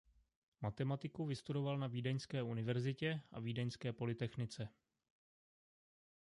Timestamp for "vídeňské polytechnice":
3.39-4.69